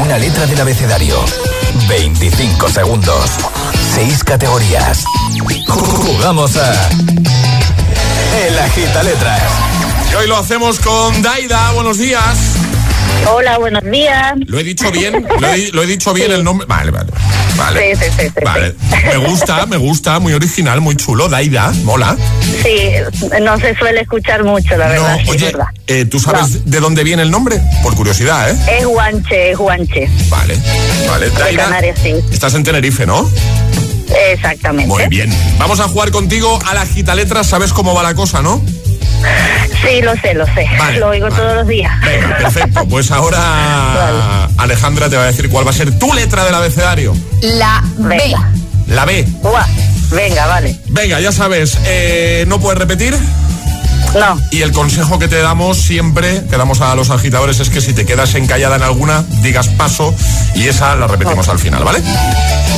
Una 0.00 0.18
letra 0.18 0.46
del 0.46 0.60
abecedario. 0.60 1.24
25 1.88 2.68
segundos. 2.68 3.30
6 3.94 4.24
categorías. 4.24 5.04
Jugamos 5.68 6.56
a. 6.56 6.88
El 8.46 8.58
Agita 8.58 9.02
Letras. 9.02 9.42
Y 10.10 10.14
hoy 10.14 10.26
lo 10.26 10.36
hacemos 10.36 10.80
con 10.80 11.22
Daida. 11.22 11.72
Buenos 11.72 11.98
días. 11.98 12.53
Hola, 13.26 13.58
buenos 13.58 13.82
días. 13.84 14.34
¿Lo 14.46 14.58
he 14.58 14.62
dicho 14.64 14.90
bien? 14.90 15.26
¿Lo 15.40 15.48
he, 15.48 15.70
lo 15.72 15.82
he 15.82 15.86
dicho 15.86 16.12
bien 16.12 16.30
el 16.32 16.44
nombre? 16.44 16.66
Vale, 16.66 16.90
vale. 16.90 17.10
Vale. 17.56 17.94
Sí, 17.96 18.02
sí, 18.04 18.10
sí, 18.18 18.26
sí, 18.28 18.44
Vale. 18.44 18.74
Me 19.06 19.16
gusta, 19.16 19.64
me 19.66 19.76
gusta. 19.76 20.18
Muy 20.20 20.32
original, 20.34 20.80
muy 20.80 20.96
chulo. 20.96 21.28
Daida, 21.28 21.72
mola. 21.84 22.16
Sí, 22.62 22.90
no 23.40 23.58
se 23.58 23.74
suele 23.76 24.00
escuchar 24.02 24.44
mucho, 24.44 24.76
la 24.76 24.88
verdad. 24.88 25.18
sí, 25.24 25.30
Oye, 25.30 25.46
verdad. 25.46 25.66
eh, 25.86 26.04
¿tú 26.04 26.20
sabes 26.20 26.64
de 26.70 26.80
dónde 26.80 27.02
viene 27.04 27.22
el 27.22 27.30
nombre? 27.30 27.60
Por 27.82 27.94
curiosidad, 27.94 28.50
¿eh? 28.50 28.78
Es 28.80 28.86
guanche, 28.86 29.52
es 29.52 29.58
guanche. 29.58 30.08
Vale, 30.28 30.58
vale. 31.08 31.30
Daida, 31.30 31.64
Canarias, 31.64 31.98
estás 32.30 32.54
en 32.54 32.64
Tenerife, 32.64 33.06
¿no? 33.06 33.28
Exactamente. 34.30 34.86
Muy 34.88 35.06
bien. 35.08 35.32
Vamos 35.58 35.80
a 35.80 35.84
jugar 35.88 36.10
contigo 36.10 36.58
a 36.66 36.74
la 36.74 36.84
gita 36.86 37.14
letras. 37.14 37.46
¿Sabes 37.46 37.72
cómo 37.72 37.94
va 37.94 38.02
la 38.02 38.14
cosa, 38.14 38.42
no? 38.42 38.62
Sí, 39.82 40.00
lo 40.02 40.14
sé, 40.16 40.34
lo 40.34 40.46
sé. 40.46 40.66
Vale, 40.78 40.98
lo 40.98 41.08
oigo 41.08 41.28
todos 41.28 41.54
los 41.54 41.66
días. 41.66 41.92
Venga, 42.00 42.36
perfecto. 42.38 42.86
Pues 42.88 43.10
ahora 43.10 44.48
Alejandra 44.58 45.08
te 45.08 45.16
va 45.16 45.24
a 45.24 45.26
decir 45.26 45.48
cuál 45.50 45.66
va 45.66 45.70
a 45.70 45.74
ser 45.74 45.98
tu 45.98 46.12
letra 46.14 46.44
del 46.44 46.54
abecedario. 46.54 47.14
La 47.42 47.82
B. 47.98 48.16
Venga. 48.16 48.50
La 48.88 49.04
B. 49.04 49.26
Venga, 50.10 50.46
vale. 50.46 50.76
Venga, 50.86 51.20
ya 51.20 51.32
sabes, 51.32 51.78
eh, 51.86 52.44
no 52.46 52.60
puedes 52.60 52.78
repetir. 52.78 53.16
No. 54.14 54.40
Y 54.50 54.62
el 54.62 54.72
consejo 54.72 55.18
que 55.18 55.28
te 55.28 55.40
damos 55.40 55.76
siempre, 55.76 56.44
que 56.48 56.56
damos 56.56 56.80
a 56.80 56.94
los 56.94 57.10
agitadores, 57.10 57.58
es 57.60 57.68
que 57.68 57.80
si 57.80 57.92
te 57.92 58.06
quedas 58.06 58.34
encallada 58.34 58.76
en 58.76 58.82
alguna, 58.82 59.24
digas 59.42 59.68
paso 59.68 60.14
y 60.54 60.68
esa 60.68 60.94
la 60.94 61.06
repetimos 61.08 61.48
al 61.48 61.58
final, 61.58 61.82
¿vale? 61.82 62.00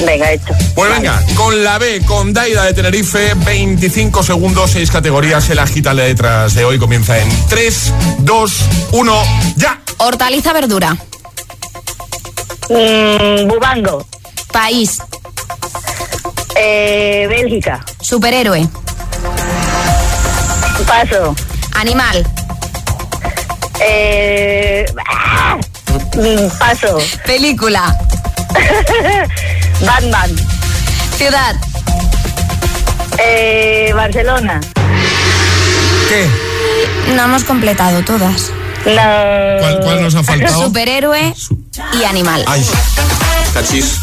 Venga, 0.04 0.32
hecho. 0.32 0.54
Pues 0.74 0.90
venga, 0.90 1.22
con 1.34 1.62
la 1.62 1.78
B, 1.78 2.02
con 2.06 2.32
Daida 2.32 2.64
de 2.64 2.74
Tenerife, 2.74 3.34
25 3.34 4.22
segundos, 4.22 4.70
6 4.72 4.90
categorías. 4.90 5.48
El 5.50 5.58
agita 5.58 5.92
letras 5.92 6.54
de 6.54 6.64
hoy 6.64 6.78
comienza 6.78 7.18
en 7.18 7.28
3, 7.48 7.92
2, 8.20 8.52
1, 8.92 9.22
ya. 9.56 9.80
Hortaliza 9.98 10.52
verdura. 10.52 10.96
Mm, 12.68 13.46
bubango. 13.48 14.06
País. 14.52 14.98
Eh, 16.56 17.26
Bélgica. 17.28 17.84
Superhéroe. 18.00 18.68
Paso. 20.96 21.34
Animal. 21.74 22.26
Eh, 23.80 24.86
ah, 25.06 25.58
paso. 26.58 26.96
Película. 27.26 27.94
Batman. 29.84 30.34
Ciudad. 31.18 31.54
Eh, 33.18 33.92
Barcelona. 33.94 34.58
¿Qué? 36.08 36.26
No 37.14 37.24
hemos 37.24 37.44
completado 37.44 38.02
todas. 38.02 38.50
No. 38.86 39.60
¿Cuál, 39.60 39.80
cuál 39.82 40.02
nos 40.02 40.14
ha 40.14 40.22
faltado? 40.22 40.64
Superhéroe 40.64 41.34
y 41.92 42.04
animal. 42.04 42.42
Ay, 42.48 42.64
cachis. 43.52 43.98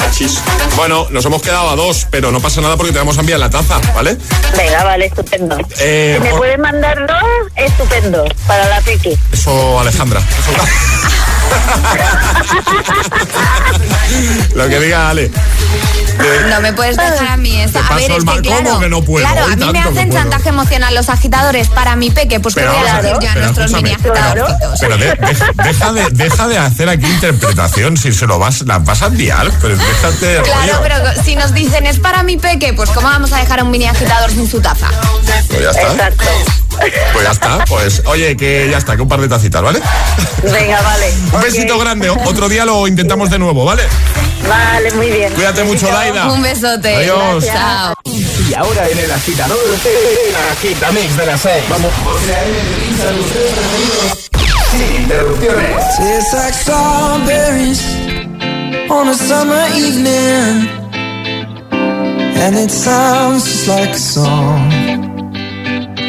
Cachis. 0.00 0.40
Bueno, 0.76 1.06
nos 1.10 1.24
hemos 1.24 1.42
quedado 1.42 1.70
a 1.70 1.76
dos, 1.76 2.06
pero 2.10 2.30
no 2.32 2.40
pasa 2.40 2.60
nada 2.60 2.76
porque 2.76 2.92
te 2.92 2.98
vamos 2.98 3.16
a 3.16 3.20
enviar 3.20 3.38
la 3.40 3.50
taza, 3.50 3.80
¿vale? 3.94 4.16
Venga, 4.56 4.84
vale, 4.84 5.06
estupendo. 5.06 5.56
Eh, 5.78 6.14
si 6.18 6.22
me 6.24 6.30
por- 6.30 6.38
puedes 6.40 6.58
mandar 6.58 7.06
dos, 7.06 7.52
estupendo. 7.56 8.24
Para 8.46 8.68
la 8.68 8.80
Peque. 8.80 9.16
Eso, 9.32 9.80
Alejandra. 9.80 10.20
Eso- 10.20 10.50
Lo 14.54 14.68
que 14.68 14.80
diga 14.80 15.08
Ale. 15.10 15.30
No 16.50 16.60
me 16.60 16.72
puedes 16.72 16.96
dejar 16.96 17.28
a 17.28 17.36
mí. 17.36 17.64
Te 17.72 17.78
A 17.78 17.94
ver, 17.94 18.10
el 18.10 18.16
es 18.18 18.24
mal- 18.24 18.40
que 18.42 18.48
¿cómo 18.48 18.60
claro, 18.62 18.80
que 18.80 18.88
no 18.88 19.02
puedo? 19.02 19.26
claro, 19.26 19.44
a 19.52 19.56
mí 19.56 19.72
me 19.72 19.78
hacen 19.80 19.94
puedo. 20.08 20.12
chantaje 20.12 20.48
emocional 20.48 20.94
los 20.94 21.08
agitadores 21.08 21.68
para 21.68 21.96
mi 21.96 22.10
peque, 22.10 22.40
pues 22.40 22.54
que 22.54 22.64
voy 22.66 22.76
a 22.88 23.00
decir 23.02 23.16
yo 23.20 23.30
a 23.30 23.34
nuestros 23.34 23.72
mini 23.72 23.92
agitadorcitos. 23.92 24.78
Pero 24.80 24.96
de- 24.96 25.14
deja, 25.16 25.46
deja 25.64 25.92
de, 25.92 26.08
deja 26.10 26.48
de 26.48 26.58
hacer 26.58 26.88
aquí 26.88 27.06
interpretación 27.06 27.96
si 27.96 28.12
se 28.12 28.26
lo 28.26 28.38
vas, 28.38 28.62
las 28.62 28.84
vas 28.84 29.02
a 29.02 29.06
enviar. 29.06 29.50
Pero 29.60 29.76
déjate 29.76 30.26
de 30.26 30.42
Claro, 30.42 30.60
rollo. 30.60 30.80
pero 30.82 31.22
si 31.24 31.36
nos 31.36 31.52
dicen 31.54 31.86
es 31.86 31.98
para 31.98 32.22
mi 32.22 32.36
peque, 32.36 32.72
pues 32.72 32.90
¿cómo 32.90 33.08
vamos 33.08 33.32
a 33.32 33.38
dejar 33.38 33.60
a 33.60 33.64
un 33.64 33.70
mini 33.70 33.86
agitador 33.86 34.30
sin 34.30 34.48
su 34.48 34.60
taza? 34.60 34.88
Pues 35.48 35.62
ya 35.62 35.70
está. 35.70 35.82
Exacto. 35.92 36.24
Pues 37.12 37.24
ya 37.24 37.30
está. 37.30 37.64
Pues 37.66 38.02
oye, 38.06 38.36
que 38.36 38.68
ya 38.70 38.78
está, 38.78 38.96
que 38.96 39.02
un 39.02 39.08
par 39.08 39.20
de 39.20 39.28
tacitas, 39.28 39.62
¿vale? 39.62 39.80
Venga, 40.42 40.80
vale. 40.80 41.12
Un 41.32 41.40
besito 41.42 41.78
grande. 41.78 42.10
Otro 42.10 42.48
día 42.48 42.64
lo 42.64 42.86
intentamos 42.86 43.30
de 43.30 43.38
nuevo, 43.38 43.64
¿vale? 43.64 43.82
Vale, 44.48 44.90
muy 44.92 45.10
bien. 45.10 45.32
Cuídate 45.34 45.64
mucho. 45.64 45.86
Daida. 45.88 46.30
Un 46.30 46.42
besote. 46.42 46.94
Adiós. 46.94 47.44
Chao. 47.44 47.94
Y 48.04 48.54
ahora 48.54 48.88
en 48.88 48.98
el 48.98 49.10
agitador, 49.10 49.58
el 49.84 50.36
agitamix 50.52 51.16
de 51.16 51.26
las 51.26 51.40
6. 51.40 51.64
Vamos. 51.68 51.92
Sin 54.70 55.02
interrupciones. 55.02 55.96
Tastes 55.96 56.32
like 56.32 56.54
strawberries 56.54 57.80
on 58.90 59.08
a 59.08 59.14
summer 59.14 59.66
evening, 59.74 60.68
and 61.72 62.56
it 62.56 62.70
sounds 62.70 63.44
just 63.44 63.68
like 63.68 63.90
a 63.90 63.98
song. 63.98 65.09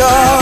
are 0.00 0.41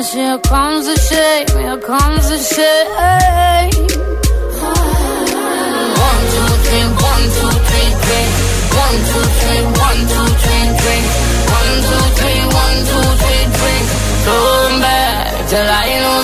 mess. 0.00 0.12
Here 0.12 0.38
comes 0.38 0.86
the 0.86 0.96
shame. 0.96 1.46
Here 1.60 1.78
comes 1.78 2.28
the 2.28 2.38
shame. 2.38 2.90
One, 6.06 6.22
two, 6.32 6.50
three, 6.64 6.86
one, 7.08 7.26
two, 7.36 7.54
three, 7.68 7.90
three. 8.04 8.28
One, 8.84 8.98
two, 9.10 9.26
three, 9.40 9.62
one, 9.86 10.00
two, 10.12 10.28
three, 10.42 10.66
three. 10.80 11.02
One, 11.56 11.74
two, 11.88 12.04
three, 12.18 12.40
one, 12.62 12.78
two, 12.90 13.06
three, 13.22 13.44
three. 13.58 13.82
Going 14.26 14.76
back 14.80 15.48
till 15.48 15.68
I 15.68 16.00
know. 16.00 16.19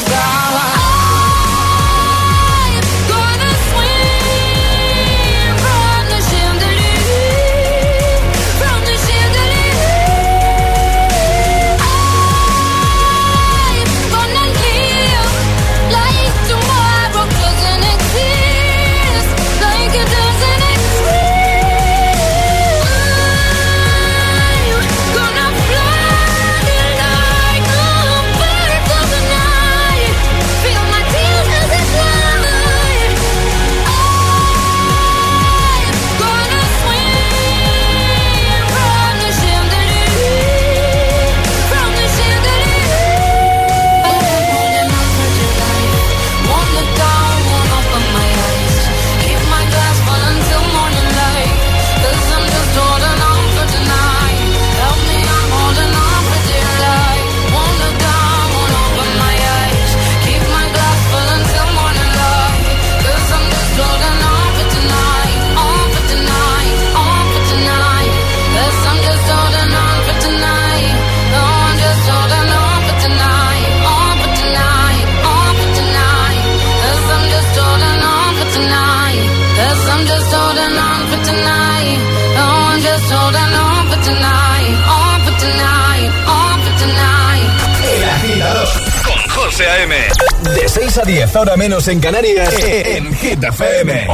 a 90.99 91.03
10, 91.05 91.37
ahora 91.37 91.57
menos 91.57 91.89
en 91.89 92.01
Canarias, 92.01 92.55
e, 92.63 92.81
e, 92.81 92.97
en 92.97 93.15
Hit 93.15 93.43
FM. 93.43 94.07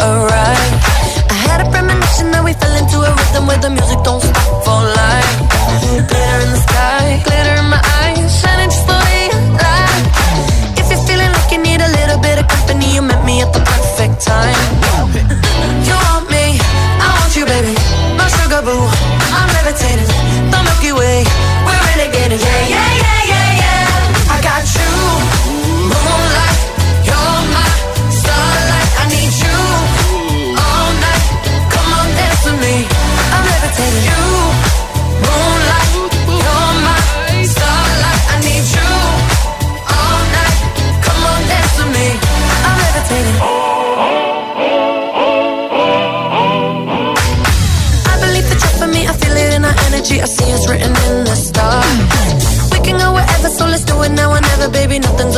Alright, 0.00 0.72
I 1.30 1.34
had 1.46 1.66
a 1.66 1.70
premonition 1.70 2.30
that 2.32 2.42
we 2.44 2.52
fell 2.54 2.74
into 2.76 2.98
a 3.00 3.10
rhythm 3.10 3.46
where 3.46 3.58
the 3.58 3.70
music 3.70 3.98
don't 4.02 4.20
stop 4.20 4.64
for 4.64 4.82
life. 4.82 5.23
time. 14.24 14.73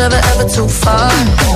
never 0.09 0.25
ever 0.29 0.49
too 0.49 0.69
far. 0.69 1.56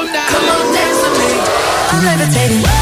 Come 0.31 0.49
on, 0.49 0.73
dance 0.73 1.01
with 1.03 1.19
me. 1.19 1.31
I'm 1.91 2.05
levitating. 2.05 2.80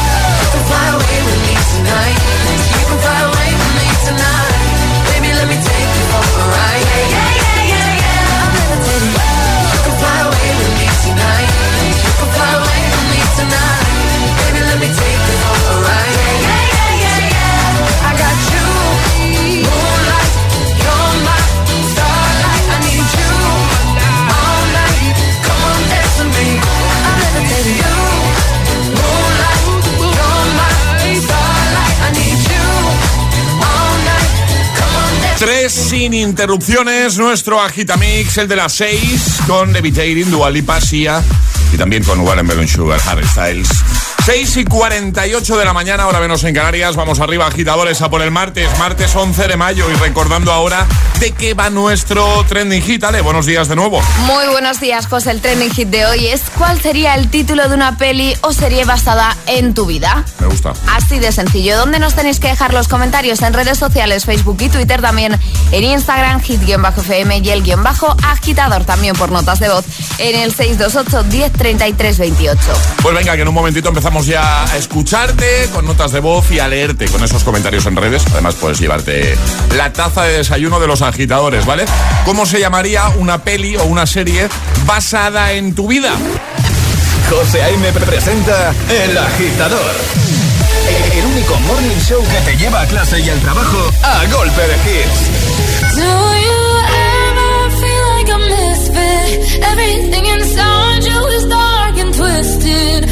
Sin 36.00 36.14
interrupciones, 36.14 37.18
nuestro 37.18 37.60
agitamix, 37.60 38.38
el 38.38 38.48
de 38.48 38.56
las 38.56 38.72
seis, 38.72 39.36
con 39.46 39.70
Levitating, 39.70 40.30
Dua 40.30 40.50
Lipa, 40.50 40.80
Sia, 40.80 41.22
y 41.74 41.76
también 41.76 42.02
con 42.04 42.20
Watermelon 42.20 42.66
Sugar, 42.66 42.98
Harry 43.06 43.26
Styles. 43.26 43.68
6 44.24 44.56
y 44.58 44.64
48 44.64 45.56
de 45.56 45.64
la 45.64 45.72
mañana, 45.72 46.02
ahora 46.02 46.20
menos 46.20 46.44
en 46.44 46.54
Canarias. 46.54 46.94
Vamos 46.94 47.20
arriba, 47.20 47.46
agitadores, 47.46 48.02
a 48.02 48.10
por 48.10 48.20
el 48.20 48.30
martes, 48.30 48.68
martes 48.78 49.16
11 49.16 49.48
de 49.48 49.56
mayo. 49.56 49.90
Y 49.90 49.94
recordando 49.94 50.52
ahora 50.52 50.86
de 51.18 51.32
qué 51.32 51.54
va 51.54 51.70
nuestro 51.70 52.44
trending 52.46 52.82
hit. 52.82 53.02
Ale, 53.02 53.22
buenos 53.22 53.46
días 53.46 53.68
de 53.68 53.76
nuevo. 53.76 54.02
Muy 54.26 54.46
buenos 54.48 54.78
días, 54.78 55.06
José. 55.06 55.30
El 55.30 55.40
trending 55.40 55.70
hit 55.70 55.88
de 55.88 56.04
hoy 56.04 56.26
es 56.26 56.42
¿cuál 56.58 56.80
sería 56.80 57.14
el 57.14 57.30
título 57.30 57.66
de 57.68 57.74
una 57.74 57.96
peli 57.96 58.34
o 58.42 58.52
serie 58.52 58.84
basada 58.84 59.34
en 59.46 59.72
tu 59.72 59.86
vida? 59.86 60.24
Me 60.38 60.48
gusta. 60.48 60.74
Así 60.94 61.18
de 61.18 61.32
sencillo. 61.32 61.78
¿Dónde 61.78 61.98
nos 61.98 62.14
tenéis 62.14 62.40
que 62.40 62.48
dejar 62.48 62.74
los 62.74 62.88
comentarios? 62.88 63.40
En 63.40 63.54
redes 63.54 63.78
sociales, 63.78 64.26
Facebook 64.26 64.58
y 64.60 64.68
Twitter, 64.68 65.00
también 65.00 65.38
en 65.72 65.84
Instagram, 65.84 66.42
hit-fm 66.42 67.38
y 67.38 67.50
el 67.50 67.62
guion 67.62 67.82
bajo 67.82 68.14
agitador, 68.22 68.84
también 68.84 69.16
por 69.16 69.32
notas 69.32 69.60
de 69.60 69.70
voz, 69.70 69.86
en 70.18 70.38
el 70.38 70.54
628 70.54 71.24
1033 71.24 72.18
28. 72.18 72.60
Pues 73.02 73.14
venga, 73.14 73.34
que 73.34 73.42
en 73.42 73.48
un 73.48 73.54
momentito 73.54 73.88
empezamos 73.88 74.09
ya 74.18 74.64
a 74.64 74.76
escucharte 74.76 75.68
con 75.72 75.86
notas 75.86 76.10
de 76.12 76.20
voz 76.20 76.50
y 76.50 76.58
a 76.58 76.68
leerte 76.68 77.06
con 77.06 77.22
esos 77.22 77.44
comentarios 77.44 77.86
en 77.86 77.96
redes. 77.96 78.24
Además, 78.32 78.56
puedes 78.56 78.80
llevarte 78.80 79.36
la 79.76 79.92
taza 79.92 80.24
de 80.24 80.38
desayuno 80.38 80.80
de 80.80 80.86
los 80.86 81.00
agitadores, 81.00 81.64
¿vale? 81.64 81.84
¿Cómo 82.24 82.44
se 82.44 82.58
llamaría 82.60 83.08
una 83.10 83.42
peli 83.42 83.76
o 83.76 83.84
una 83.84 84.06
serie 84.06 84.48
basada 84.84 85.52
en 85.52 85.74
tu 85.74 85.86
vida? 85.86 86.12
José 87.30 87.62
A.M. 87.62 87.92
presenta 87.92 88.74
El 88.88 89.16
Agitador. 89.16 89.94
El 91.12 91.24
único 91.26 91.56
morning 91.60 92.00
show 92.00 92.22
que 92.24 92.50
te 92.50 92.56
lleva 92.56 92.80
a 92.82 92.86
clase 92.86 93.20
y 93.20 93.30
al 93.30 93.38
trabajo 93.40 93.90
a 94.02 94.26
golpe 94.26 94.62
de 94.62 94.74
hits. 94.74 95.94
Do 95.94 96.34
you 96.34 96.78
ever 97.28 97.70
feel 97.80 98.04
like 98.16 98.32
a 98.32 98.38
misfit? 98.38 99.62
Everything 99.72 100.26
inside 100.26 101.04
you 101.04 101.28
is 101.28 101.48
dark 101.48 101.98
and 101.98 102.14
twisted. 102.14 103.09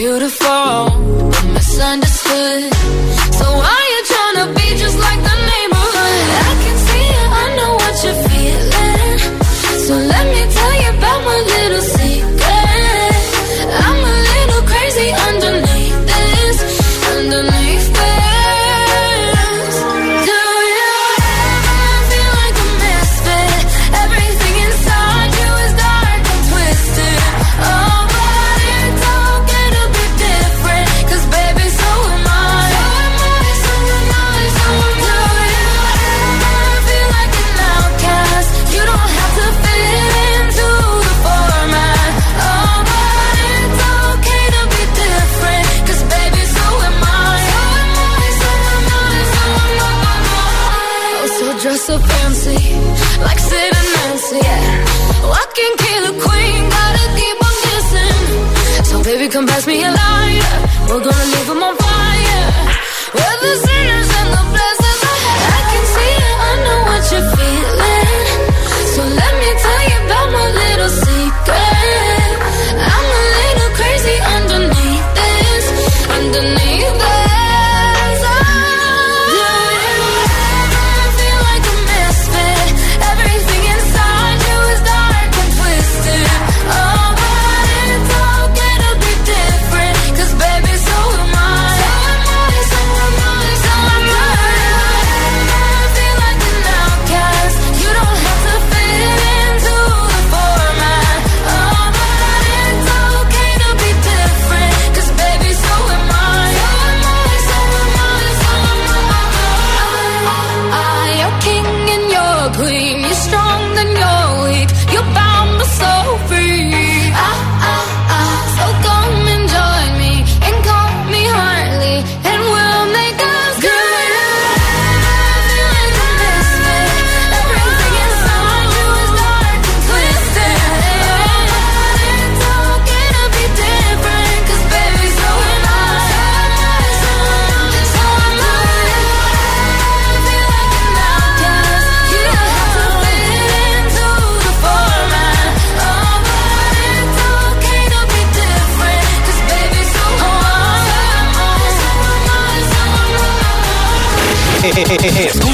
Beautiful, 0.00 0.98
misunderstood. 1.52 2.72
So 3.38 3.46
why 3.60 3.80
you 3.92 4.00
tryna 4.10 4.46
be 4.56 4.76
just 4.76 4.98
like 4.98 5.29
me 59.66 59.82
a 59.84 60.09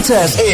Peters. 0.06 0.45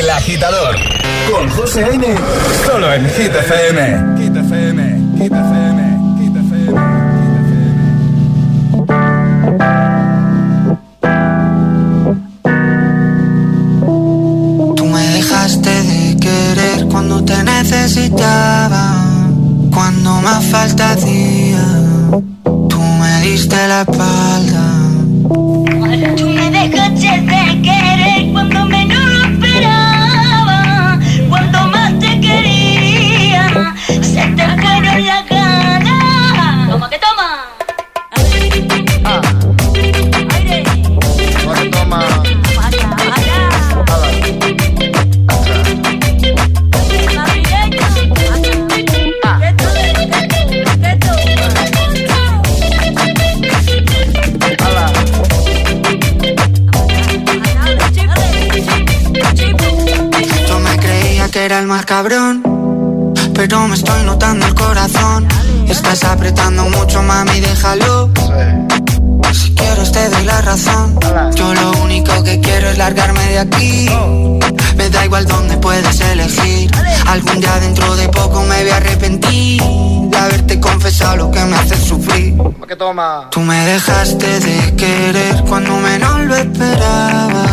confesar 80.83 81.17
lo 81.17 81.31
que 81.31 81.45
me 81.45 81.55
hace 81.55 81.77
sufrir. 81.77 82.35
Que 82.67 82.75
toma? 82.75 83.29
Tú 83.31 83.39
me 83.39 83.57
dejaste 83.67 84.41
de 84.41 84.75
querer 84.75 85.45
cuando 85.49 85.77
menos 85.77 86.21
lo 86.23 86.35
esperaba. 86.35 87.45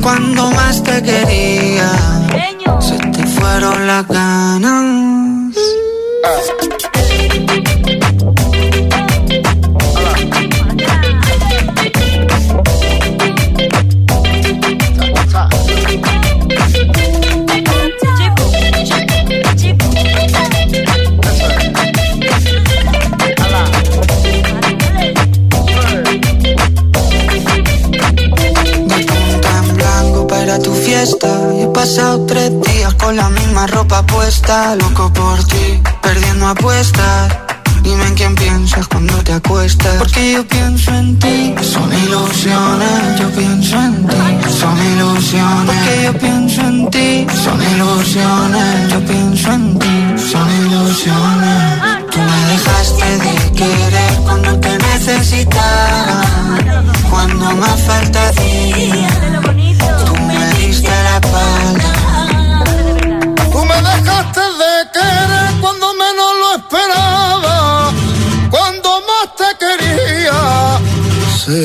Cuando 0.00 0.52
más 0.52 0.80
te 0.80 1.02
quería, 1.02 1.90
se 2.78 2.98
te 2.98 3.26
fueron 3.26 3.88
las 3.88 4.06
ganas 4.06 4.95
está 34.46 34.76
loco 34.76 35.12
por 35.12 35.42
ti, 35.44 35.82
perdiendo 36.00 36.46
apuestas. 36.46 36.95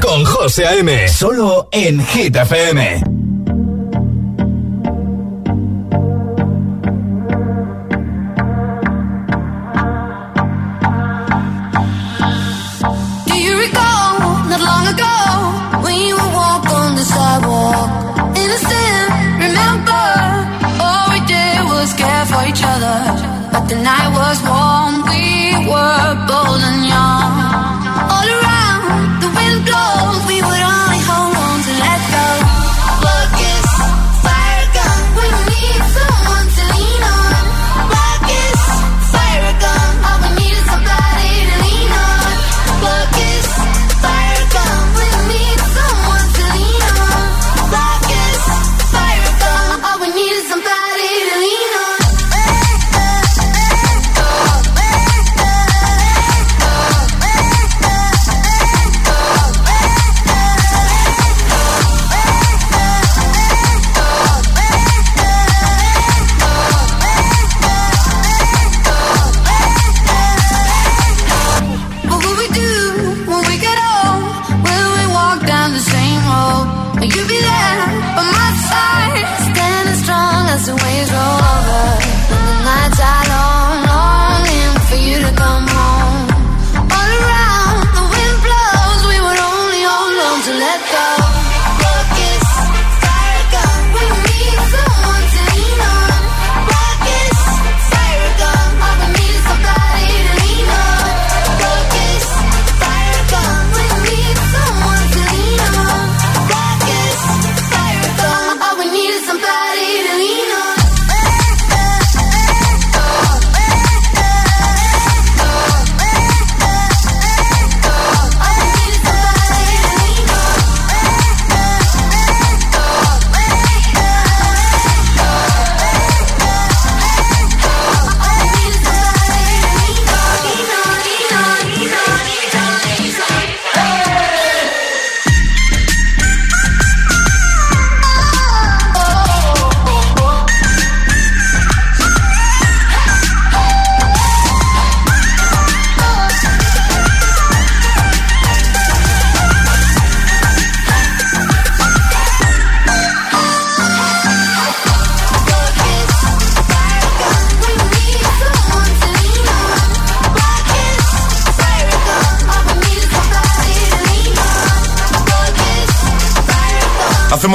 con 0.00 0.24
José 0.24 0.66
A.M. 0.66 1.06
Solo 1.08 1.68
en 1.70 2.04
Hit 2.04 2.34
FM. 2.34 3.07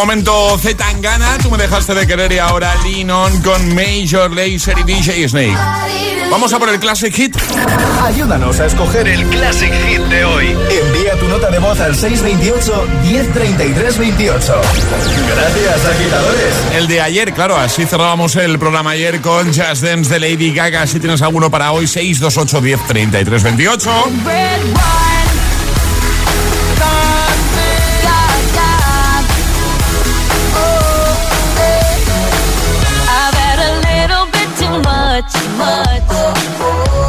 Momento 0.05 0.57
Z 0.57 0.75
Tangana, 0.75 1.37
tú 1.41 1.49
me 1.49 1.57
dejaste 1.57 1.93
de 1.93 2.05
querer 2.05 2.29
y 2.33 2.37
ahora 2.37 2.75
Lean 2.83 3.09
On 3.09 3.41
con 3.41 3.73
Major 3.73 4.29
Lazer 4.29 4.77
y 4.79 4.83
DJ 4.83 5.29
Snake. 5.29 5.57
Vamos 6.29 6.51
a 6.51 6.59
por 6.59 6.67
el 6.67 6.77
Classic 6.77 7.13
Hit. 7.13 7.37
Ayúdanos 8.01 8.59
a 8.59 8.65
escoger 8.65 9.07
el 9.07 9.25
Classic 9.29 9.71
Hit 9.71 10.01
de 10.01 10.25
hoy. 10.25 10.47
Envía 10.47 11.17
tu 11.17 11.29
nota 11.29 11.49
de 11.49 11.57
voz 11.59 11.79
al 11.79 11.95
628 11.95 12.87
1033 13.03 13.97
28. 13.97 14.61
Gracias, 15.35 15.85
agitadores. 15.85 16.53
El 16.75 16.87
de 16.89 16.99
ayer, 16.99 17.33
claro, 17.33 17.55
así 17.55 17.85
cerrábamos 17.85 18.35
el 18.35 18.59
programa 18.59 18.91
ayer 18.91 19.21
con 19.21 19.47
Just 19.53 19.83
Dance 19.83 20.13
de 20.13 20.19
Lady 20.19 20.53
Gaga. 20.53 20.85
Si 20.85 20.99
tienes 20.99 21.21
alguno 21.21 21.49
para 21.49 21.71
hoy, 21.71 21.87
628 21.87 22.57
much, 35.13 35.33
much. 35.61 36.09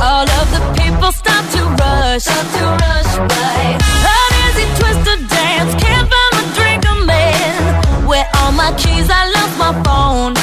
All 0.08 0.28
of 0.40 0.46
the 0.54 0.62
people 0.78 1.10
start 1.10 1.44
to 1.54 1.62
rush, 1.80 2.22
start 2.22 2.48
to 2.56 2.64
rush 2.84 3.12
by. 3.32 3.78
An 4.16 4.30
easy 4.44 4.66
twist 4.78 5.00
to 5.08 5.14
dance, 5.34 5.72
can't 5.82 6.06
find 6.12 6.34
a 6.40 6.44
drink 6.58 6.82
I'm. 6.86 8.06
Where 8.06 8.28
all 8.40 8.52
my 8.52 8.72
keys? 8.76 9.08
I 9.08 9.22
lost 9.36 9.54
my 9.58 9.72
phone. 9.84 10.33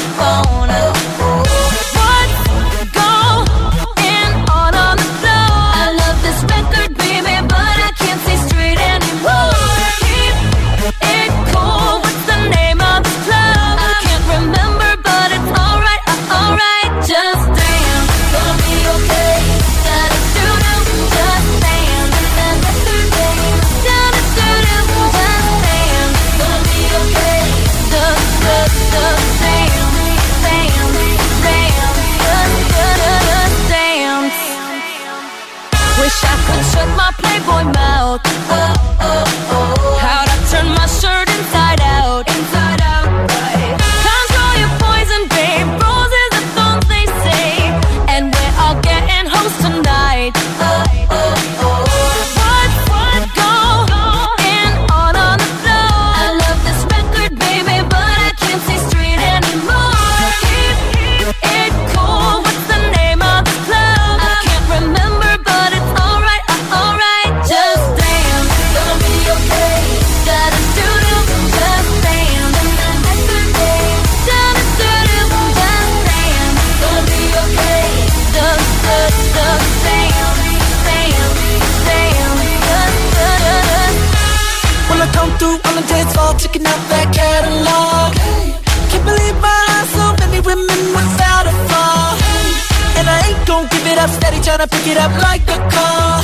Tryna 94.42 94.68
pick 94.68 94.86
it 94.88 94.98
up 94.98 95.14
like 95.22 95.42
a 95.46 95.58
car. 95.70 96.18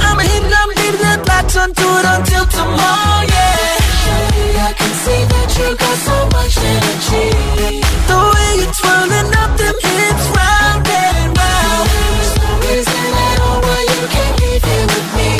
I'm 0.00 0.18
a 0.18 0.24
hit, 0.24 0.44
I'm 0.48 0.70
hitting 0.80 1.00
that 1.04 1.20
latch 1.28 1.52
onto 1.60 1.84
it 1.84 2.06
until 2.08 2.44
tomorrow, 2.48 3.20
yeah. 3.28 3.84
Shawty, 4.00 4.46
I 4.64 4.72
can 4.72 4.92
see 5.04 5.22
that 5.28 5.48
you 5.60 5.68
got 5.76 5.96
so 6.08 6.16
much 6.32 6.54
energy. 6.56 7.28
The 8.08 8.18
way 8.32 8.48
you're 8.64 8.74
twirling 8.80 9.30
up 9.44 9.52
them 9.60 9.76
hips 9.76 10.26
round 10.32 10.88
and 10.88 11.36
round. 11.36 11.86
There's 11.92 12.32
no 12.40 12.48
reason 12.64 13.12
at 13.28 13.38
all 13.44 13.60
why 13.60 13.80
you 13.92 14.02
can't 14.08 14.36
be 14.40 14.52
here 14.64 14.86
with 14.88 15.08
me. 15.12 15.30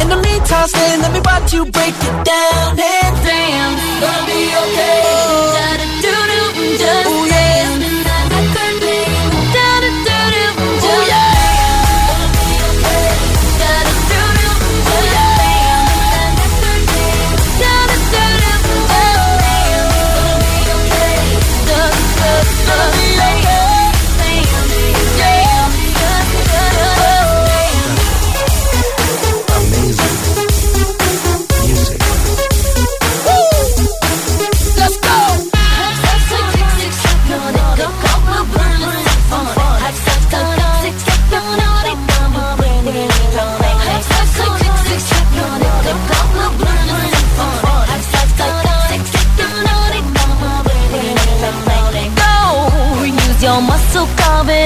In 0.00 0.06
the 0.08 0.18
meantime, 0.24 0.68
stay, 0.72 0.96
let 0.96 1.12
me 1.12 1.20
watch 1.20 1.52
you 1.52 1.68
break 1.68 1.92
it 1.92 2.16
down 2.24 2.72
and 2.72 3.14
dance. 3.20 3.76
Gonna 4.00 4.24
be 4.24 4.40
okay. 4.64 5.07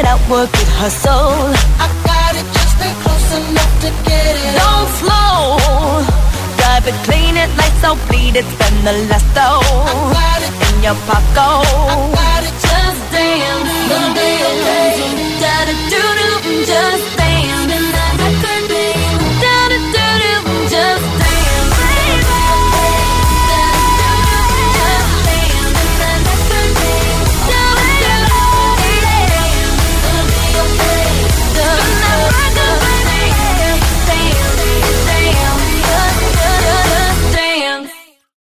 It 0.03 0.09
out, 0.09 0.21
work 0.29 0.51
it, 0.55 0.69
hustle. 0.81 1.55
I 1.79 1.87
got 2.03 2.35
it, 2.35 2.47
just 2.55 2.75
stay 2.77 2.93
close 3.03 3.31
enough 3.39 3.75
to 3.85 3.91
get 4.09 4.35
it. 4.35 4.53
Don't 4.59 4.91
slow. 4.99 5.59
Drive 6.59 6.87
it, 6.91 6.99
clean 7.07 7.37
it, 7.37 7.51
lights 7.57 7.85
out, 7.85 7.99
bleed 8.09 8.37
it, 8.37 8.47
spend 8.55 8.79
the 8.87 8.95
last 9.11 9.29
though. 9.35 9.63
In 10.69 10.83
your 10.83 10.99
pocket. 11.07 11.39
I 11.39 11.51
got 12.19 12.43
it, 12.49 12.57
just 12.67 13.03
dance. 13.13 13.71
Gonna 13.91 14.15
be 14.19 14.31
okay. 14.51 14.91
Da-da-do-do, 15.43 16.67
just 16.67 17.05
dance. 17.05 17.12